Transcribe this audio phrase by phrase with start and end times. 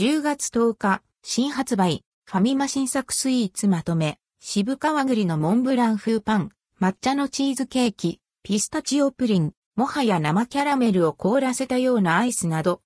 [0.00, 12.80] 10月10日、新発売、ファミマ新作スイーツまとめ、渋川栗のモンブラン風パン、抹茶のチーズケーキ、ピスタチオプリン、もはや生キャラメルを凍らせたようなアイスなど。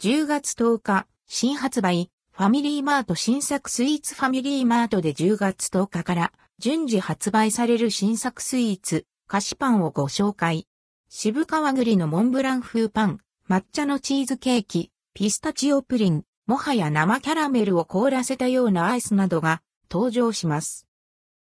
[0.00, 10.66] 10月10日、新発売、ファミリーマート新作スイーツファミリーマートで10月10日から順次発売される新作スイーツ、菓子パンをご紹介。
[11.10, 20.86] 渋川栗のモンブラン風パン、抹茶のチーズケーキ、ピスタチオプリン、もはや生キャラメルを凍らせたようなアイスなどが登場します。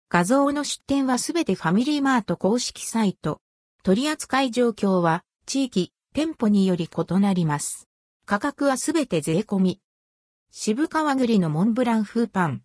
[0.09, 3.43] 画像の出展はすべてファミリーマート公式サイト。
[3.83, 7.87] 取扱い状況は地域、店舗により異なります。
[8.25, 9.81] 価格はすべて税込み。
[10.51, 12.63] 渋川栗のモンブラン風パン。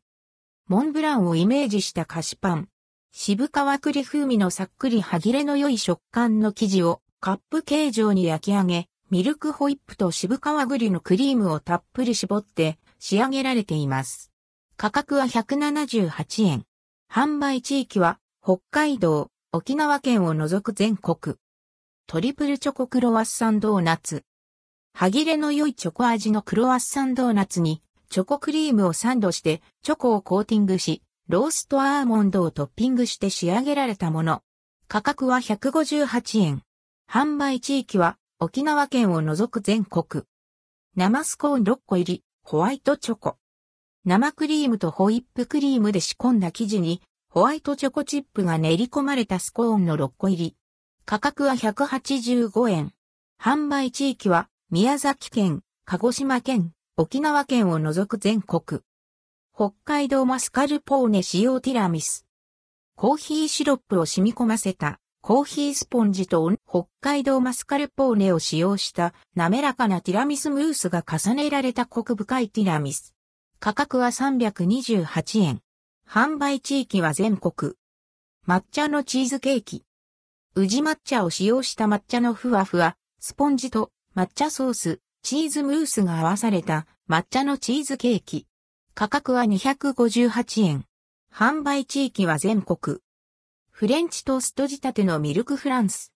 [0.70, 2.70] モンブランをイメージした菓子パン。
[3.12, 14.30] 渋川栗風味のさっくり歯切れの良い食感の生地をカップ形状に焼き上げ、ミルクホイップと渋川栗のクリームをたっぷり絞って仕上げられています。
[14.76, 16.66] 価格は178円。
[17.10, 21.38] 販売地域は北海道、沖縄県を除く全国。
[22.08, 24.26] トリプルチョコクロワッサンドーナツ。
[24.94, 34.42] 歯切れの良いチョコ味のクロワッサンドーナツにチョコクリームをサンドしてチョコをコーティングし、ローストアーモンドをトッピングして仕上げられたもの。
[34.90, 36.64] 価格は158円。
[37.10, 40.26] 販売地域は沖縄県を除く全国。
[40.98, 43.38] 生スコーン6個入り、ホワイトチョコ。
[44.04, 50.56] 生クリームとホイップクリームで仕込んだ生地に、ホワイトチョコチップが練り込まれたスコーンの6個入り。
[51.06, 52.92] 価格は185円。
[53.42, 58.82] 販売地域は、宮崎県、鹿児島県、沖縄県を除く全国。
[59.56, 62.26] 北海道マスカルポーネ使用ティラミス。
[62.98, 73.16] コーヒーシロップを染み込ませたコーヒースポンジと北海道マスカルポーネを使用した滑らかなティラミスムースが重ねられたコク深いティラミス。
[73.60, 75.62] 価格は328円。
[76.08, 77.74] 販売地域は全国。
[78.48, 79.84] 抹茶のチーズケーキ。
[80.54, 88.46] 宇治抹茶を使用した抹茶のふわふわ、スポンジと抹茶ソース、チーズムースが合わされた抹茶のチーズケーキ。
[88.94, 90.86] 価格は258円。
[91.34, 93.00] 販売地域は全国。
[93.78, 96.14] フレンチトースト仕立てのミルクフランス。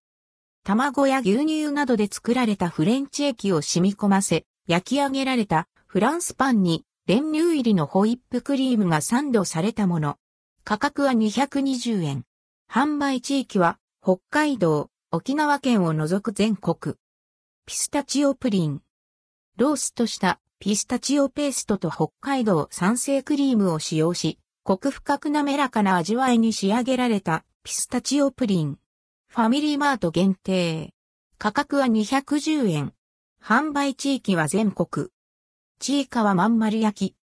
[0.64, 10.16] 卵や牛乳などで作られたフレンチ液を染み込ませ、焼き上げられたフランスパンに練乳入りのホイップクリームがサンドされたもの。
[10.64, 12.24] 価格は220円。
[12.72, 16.96] 販売地域は北海道、沖縄県を除く全国。
[17.66, 18.82] ピスタチオプリン。
[19.58, 28.80] ローストしたピスタチオペーストと北海道産生クリームを使用し、コク深く滑らかな味わいに仕上げられたピスタチオプリン。
[29.28, 30.94] ファミリーマート限定。
[31.38, 32.94] 価格は210円。
[33.44, 35.10] 販売地域は全国。
[35.78, 37.16] ちいかわまん丸焼き。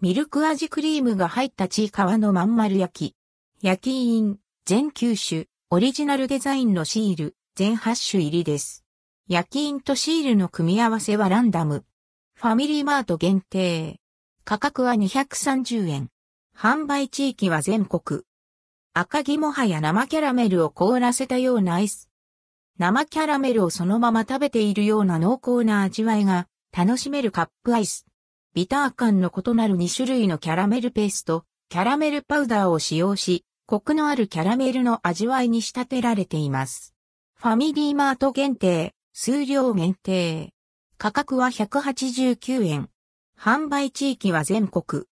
[0.00, 3.16] ミルク味クリームが入ったちいかわのまん丸焼き。
[3.62, 8.84] 焼き印、全9種、オリジナルデザインのシール、全8種入りです。
[9.28, 11.84] 焼き印とシールの組み合わせはランダム。
[12.36, 13.98] ファミリーマート限定。
[14.44, 16.10] 価格は230円。
[16.56, 18.22] 販売地域は全国。
[18.96, 22.08] 赤木もはや生キャラメルを凍らせたようなアイス。
[22.78, 28.06] 生キャラメルをそのまま食べているような濃厚な味わいが楽しめるカップアイス。
[28.54, 36.94] ビター感の異なる2種類のキャラメルペースト、キャラメルパウダーを使用し、コクのあるキャラメルの味わいに仕立てられています。
[37.34, 40.52] ファミリーマート限定、数量限定。
[40.98, 42.90] 価格は189円。
[43.36, 45.06] 販売地域は全国。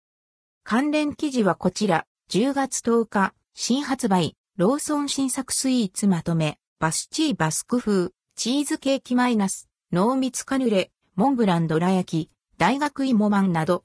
[0.62, 13.80] 関連記事はこちら、10月10日、新発売、ローソン新作スイーツまとめ、バスチーバスク風、チーズケーキマイナス、濃密カヌレ、モンブランドラ焼き、大学芋まんなど、